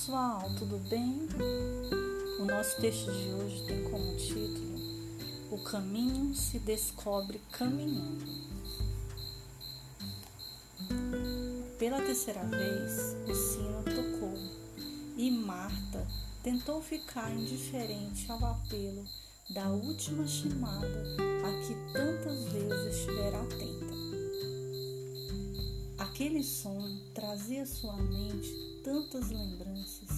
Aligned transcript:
pessoal, 0.00 0.50
tudo 0.58 0.78
bem? 0.88 1.28
O 2.40 2.46
nosso 2.46 2.80
texto 2.80 3.12
de 3.12 3.34
hoje 3.34 3.66
tem 3.66 3.84
como 3.84 4.16
título 4.16 4.80
O 5.50 5.58
caminho 5.62 6.34
se 6.34 6.58
descobre 6.58 7.38
caminhando. 7.52 8.24
Pela 11.78 12.00
terceira 12.00 12.42
vez, 12.44 13.14
o 13.28 13.34
sino 13.34 13.82
tocou 13.84 14.38
e 15.18 15.30
Marta 15.30 16.06
tentou 16.42 16.80
ficar 16.80 17.30
indiferente 17.30 18.24
ao 18.32 18.42
apelo 18.42 19.04
da 19.50 19.68
última 19.68 20.26
chamada 20.26 21.04
a 21.44 21.66
que 21.66 21.92
tantas 21.92 22.44
vezes 22.44 22.96
estivera 22.96 23.38
atenta. 23.42 24.00
Aquele 25.98 26.42
som 26.42 26.80
trazia 27.12 27.66
sua 27.66 27.98
mente 27.98 28.69
tantas 29.10 29.30
lembranças, 29.30 30.08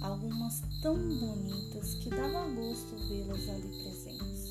algumas 0.00 0.60
tão 0.82 0.96
bonitas 0.96 1.94
que 1.94 2.10
dava 2.10 2.48
gosto 2.48 2.96
vê-las 3.08 3.48
ali 3.48 3.68
presentes. 3.82 4.50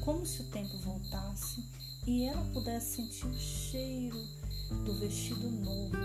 Como 0.00 0.24
se 0.24 0.42
o 0.42 0.44
tempo 0.44 0.76
voltasse 0.78 1.64
e 2.06 2.24
ela 2.24 2.44
pudesse 2.52 2.96
sentir 2.96 3.26
o 3.26 3.34
cheiro 3.34 4.24
do 4.84 4.94
vestido 4.94 5.50
novo 5.50 5.96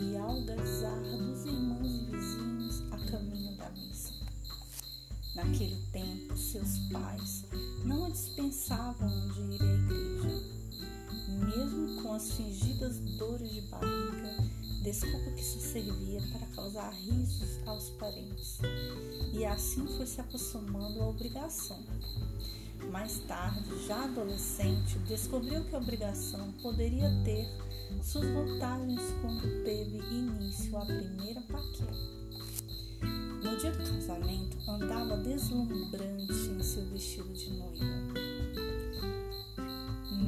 e 0.00 0.16
algazar 0.16 1.00
dos 1.00 1.44
irmãos 1.44 1.86
e 1.86 2.04
vizinhos 2.06 2.92
a 2.92 2.98
caminho 3.10 3.56
da 3.56 3.70
missa. 3.70 4.12
Naquele 5.36 5.80
tempo, 5.92 6.36
seus 6.36 6.78
pais 6.90 7.44
não 7.84 8.06
a 8.06 8.10
dispensavam 8.10 9.08
de 9.28 9.40
ir 9.40 9.62
à 9.62 9.64
igreja 9.64 10.60
mesmo 11.40 12.02
com 12.02 12.12
as 12.12 12.30
fingidas 12.32 12.98
dores 13.18 13.50
de 13.50 13.60
barriga, 13.62 14.36
desculpa 14.82 15.30
que 15.32 15.44
só 15.44 15.58
servia 15.58 16.20
para 16.32 16.46
causar 16.48 16.90
risos 16.90 17.58
aos 17.66 17.90
parentes. 17.90 18.58
E 19.32 19.44
assim 19.44 19.86
foi 19.96 20.06
se 20.06 20.20
acostumando 20.20 21.02
à 21.02 21.08
obrigação. 21.08 21.78
Mais 22.90 23.18
tarde, 23.20 23.86
já 23.86 24.04
adolescente, 24.04 24.98
descobriu 25.06 25.62
que 25.64 25.74
a 25.74 25.78
obrigação 25.78 26.50
poderia 26.62 27.10
ter 27.24 27.46
suas 28.02 28.26
vantagens 28.30 29.00
quando 29.20 29.64
teve 29.64 29.98
início 29.98 30.76
a 30.76 30.86
primeira 30.86 31.40
paquera. 31.42 31.92
No 33.42 33.56
dia 33.56 33.72
do 33.72 33.78
casamento, 33.78 34.56
andava 34.68 35.16
deslumbrante 35.18 36.32
em 36.32 36.62
seu 36.62 36.86
vestido 36.86 37.32
de 37.32 37.50
noiva 37.50 38.69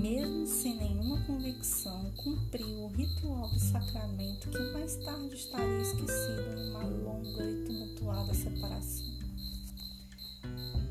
mesmo 0.03 0.47
sem 0.49 0.75
nenhuma 0.75 1.23
convicção, 1.25 2.11
cumpriu 2.17 2.87
o 2.87 2.89
ritual 2.89 3.49
do 3.49 3.61
sacramento 3.61 4.51
que 4.51 4.59
mais 4.73 4.97
tarde 4.97 5.37
estaria 5.37 5.81
esquecido 5.81 6.57
numa 6.57 6.83
longa 6.83 7.45
e 7.45 7.65
tumultuada 7.65 8.35
separação. 8.35 9.07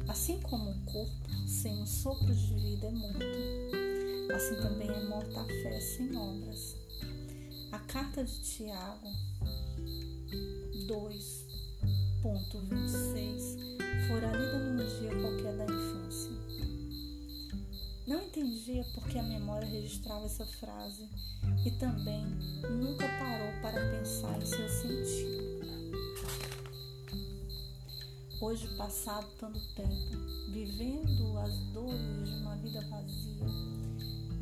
Assim 0.07 0.39
como 0.39 0.71
o 0.71 0.85
corpo 0.85 1.29
sem 1.45 1.77
um 1.81 1.85
sopro 1.85 2.33
de 2.33 2.55
vida 2.55 2.87
é 2.87 2.91
morto, 2.91 3.25
assim 4.33 4.55
também 4.61 4.87
é 4.87 5.03
morta 5.03 5.41
a 5.41 5.45
fé 5.45 5.81
sem 5.81 6.15
obras. 6.15 6.77
A 7.73 7.79
carta 7.79 8.23
de 8.23 8.41
Tiago 8.41 9.11
2.26 10.87 13.57
fora 14.07 14.27
lida 14.27 14.57
num 14.57 14.77
dia 14.77 15.13
qualquer 15.19 15.57
da 15.57 15.65
não 18.07 18.23
entendia 18.23 18.83
porque 18.93 19.17
a 19.17 19.23
memória 19.23 19.67
registrava 19.67 20.25
essa 20.25 20.45
frase 20.45 21.07
e 21.65 21.71
também 21.71 22.25
nunca 22.69 23.07
parou 23.07 23.61
para 23.61 23.91
pensar 23.91 24.41
em 24.41 24.45
seu 24.45 24.67
sentido. 24.69 25.61
Hoje, 28.41 28.67
passado 28.75 29.27
tanto 29.39 29.59
tempo, 29.75 30.17
vivendo 30.49 31.37
as 31.37 31.55
dores 31.73 32.25
de 32.25 32.41
uma 32.41 32.55
vida 32.55 32.81
vazia, 32.89 33.45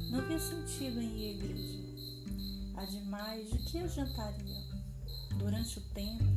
não 0.09 0.25
via 0.25 0.40
sentido 0.40 1.02
em 1.02 1.18
ir 1.18 1.25
à 1.25 1.31
igreja. 1.34 1.80
Ademais, 2.78 3.50
de 3.52 3.58
que 3.58 3.80
adiantaria? 3.80 4.64
Durante 5.38 5.80
o 5.80 5.81
tempo 5.94 6.24
em 6.24 6.25
que 6.25 6.28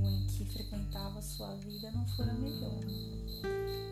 frequentava 0.53 1.23
sua 1.23 1.55
vida 1.57 1.91
não 1.91 2.07
fora 2.09 2.33
melhor. 2.35 2.81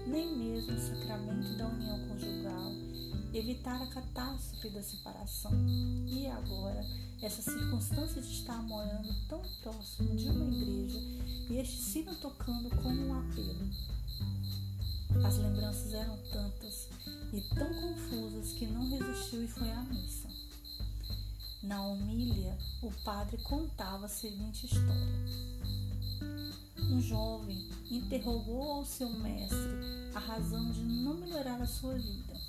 Nem 0.07 0.37
mesmo 0.37 0.75
o 0.75 0.81
sacramento 0.81 1.57
da 1.57 1.67
união 1.67 1.99
conjugal 2.09 2.73
evitar 3.33 3.81
a 3.81 3.87
catástrofe 3.87 4.71
da 4.71 4.83
separação. 4.83 5.53
E 6.07 6.27
agora, 6.27 6.85
essa 7.23 7.43
circunstância 7.43 8.21
de 8.21 8.33
estar 8.33 8.61
morando 8.63 9.15
tão 9.29 9.43
próximo 9.63 10.17
de 10.17 10.29
uma 10.29 10.45
igreja 10.55 10.99
e 11.51 11.59
este 11.59 11.77
sino 11.77 12.15
tocando 12.17 12.71
como 12.77 13.07
um 13.07 13.15
apelo. 13.15 13.71
As 15.25 15.39
lembranças 15.39 15.93
eram 15.93 16.17
tantas 16.31 16.89
e 17.33 17.41
tão 17.55 17.73
confusas 17.73 18.53
que 18.53 18.67
não 18.67 18.89
resistiu 18.89 19.45
e 19.45 19.49
foi 19.49 19.71
à 19.71 19.83
missa. 19.83 20.29
Na 21.63 21.85
homília, 21.85 22.57
o 22.83 22.91
padre 23.05 23.37
contava 23.39 24.07
a 24.07 24.09
seguinte 24.09 24.67
história. 24.67 25.80
Um 26.91 27.01
jovem 27.01 27.69
interrogou 27.91 28.73
ao 28.73 28.85
seu 28.85 29.09
mestre 29.11 30.11
a 30.15 30.19
razão 30.19 30.71
de 30.73 30.81
não 30.81 31.15
melhorar 31.15 31.61
a 31.61 31.67
sua 31.67 31.95
vida 31.95 32.41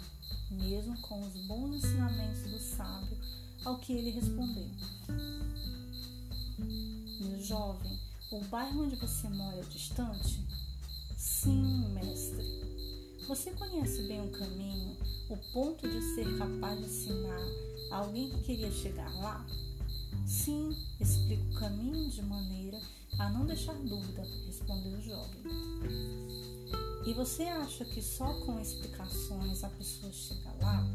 mesmo 0.51 0.99
com 1.01 1.21
os 1.21 1.33
bons 1.47 1.75
ensinamentos 1.75 2.43
do 2.43 2.59
sábio, 2.59 3.17
ao 3.63 3.77
que 3.77 3.93
ele 3.93 4.11
respondeu: 4.11 4.67
Meu 7.19 7.41
jovem, 7.41 7.99
o 8.31 8.39
bairro 8.45 8.83
onde 8.83 8.95
você 8.95 9.29
mora 9.29 9.57
é 9.57 9.63
distante? 9.63 10.45
Sim, 11.15 11.89
mestre. 11.93 12.61
Você 13.27 13.51
conhece 13.51 14.03
bem 14.03 14.21
o 14.21 14.31
caminho, 14.31 14.97
o 15.29 15.37
ponto 15.53 15.87
de 15.87 16.01
ser 16.15 16.37
capaz 16.37 16.77
de 16.79 16.85
ensinar 16.85 17.47
a 17.91 17.97
alguém 17.97 18.29
que 18.29 18.43
queria 18.43 18.71
chegar 18.71 19.13
lá? 19.21 19.45
Sim, 20.25 20.75
explico 20.99 21.45
o 21.51 21.59
caminho 21.59 22.09
de 22.09 22.21
maneira 22.23 22.79
a 23.19 23.29
não 23.29 23.45
deixar 23.45 23.73
dúvida, 23.75 24.23
respondeu 24.45 24.97
o 24.97 25.01
jovem. 25.01 25.41
E 27.05 27.13
você 27.13 27.43
acha 27.43 27.83
que 27.85 28.01
só 28.01 28.33
com 28.45 28.59
explicações 28.59 29.63
a 29.63 29.69
pessoa 29.69 30.11
chega 30.11 30.51
lá? 30.61 30.87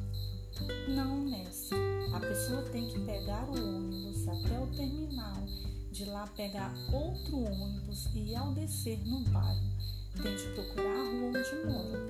Não, 0.89 1.17
mestre. 1.21 1.77
A 2.15 2.21
pessoa 2.21 2.63
tem 2.71 2.89
que 2.89 3.01
pegar 3.01 3.45
o 3.51 3.77
ônibus 3.77 4.27
até 4.29 4.59
o 4.59 4.67
terminal, 4.69 5.45
de 5.93 6.05
lá 6.07 6.27
pegar 6.29 6.73
outro 6.93 7.39
ônibus 7.39 8.07
e 8.15 8.35
ao 8.35 8.53
descer 8.55 8.99
no 9.05 9.21
bairro, 9.31 9.77
tem 10.23 10.37
de 10.37 10.45
procurar 10.55 10.91
a 10.91 11.11
rua 11.11 11.29
onde 11.29 11.67
mora. 11.67 12.07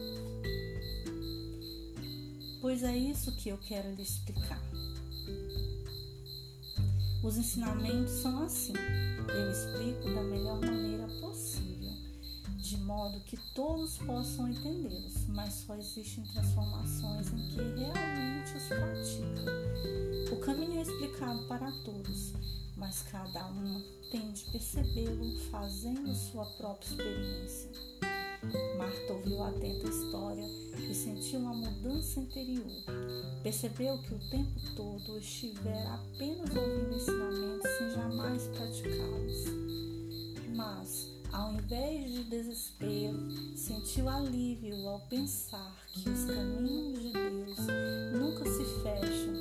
Pois 2.60 2.82
é 2.82 2.96
isso 2.96 3.34
que 3.36 3.48
eu 3.48 3.58
quero 3.58 3.94
lhe 3.94 4.02
explicar. 4.02 4.60
Os 7.26 7.36
ensinamentos 7.36 8.12
são 8.22 8.44
assim. 8.44 8.72
Eu 9.28 9.50
explico 9.50 10.14
da 10.14 10.22
melhor 10.22 10.60
maneira 10.60 11.08
possível 11.20 11.90
de 12.56 12.76
modo 12.78 13.18
que 13.20 13.36
todos 13.52 13.98
possam 13.98 14.48
entendê-los, 14.48 15.26
mas 15.26 15.54
só 15.54 15.74
existem 15.74 16.22
transformações 16.22 17.32
em 17.32 17.48
que 17.48 17.56
realmente 17.56 18.56
os 18.56 18.68
praticam. 18.68 20.36
O 20.36 20.40
caminho 20.40 20.78
é 20.78 20.82
explicado 20.82 21.42
para 21.48 21.72
todos, 21.84 22.32
mas 22.76 23.02
cada 23.10 23.48
um 23.48 23.82
tem 24.12 24.32
de 24.32 24.44
percebê-lo 24.52 25.36
fazendo 25.50 26.14
sua 26.14 26.46
própria 26.56 26.88
experiência. 26.88 27.70
Marta 28.78 29.12
ouviu 29.12 29.42
atenta 29.42 29.86
a 29.86 29.90
história 29.90 30.44
e 30.78 30.94
sentiu 30.94 31.40
uma 31.40 31.54
mudança 31.54 32.20
interior. 32.20 32.84
Percebeu 33.42 33.98
que 34.02 34.14
o 34.14 34.18
tempo 34.30 34.60
todo 34.74 35.18
estivera 35.18 35.94
apenas 35.94 36.50
ouvindo 36.54 36.96
ensinamentos 36.96 37.70
sem 37.78 37.90
jamais 37.90 38.48
praticá-los. 38.48 39.44
Mas 40.54 41.16
ao 41.32 41.52
invés 41.52 42.10
de 42.12 42.24
desespero, 42.24 43.18
sentiu 43.54 44.08
alívio 44.08 44.88
ao 44.88 45.00
pensar 45.00 45.76
que 45.88 46.08
os 46.08 46.24
caminhos 46.24 47.02
de 47.02 47.12
Deus 47.12 47.58
nunca 48.18 48.44
se 48.44 48.64
fecham 48.82 49.34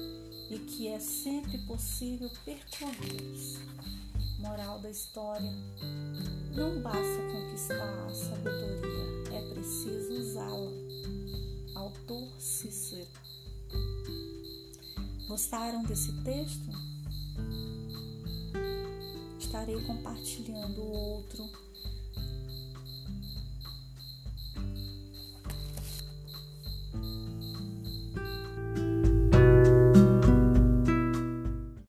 e 0.50 0.60
que 0.60 0.88
é 0.88 1.00
sempre 1.00 1.58
possível 1.60 2.30
percorrê-los. 2.44 3.55
Moral 4.56 4.80
da 4.80 4.90
história: 4.90 5.52
não 6.56 6.82
basta 6.82 7.28
conquistar 7.30 8.06
a 8.06 8.10
sabedoria, 8.10 9.38
é 9.38 9.54
preciso 9.54 10.14
usá-la. 10.14 10.72
Autor 11.76 12.30
Cícero. 12.40 13.06
Gostaram 15.28 15.84
desse 15.84 16.10
texto? 16.24 16.70
Estarei 19.38 19.86
compartilhando 19.86 20.86
outro 20.86 21.44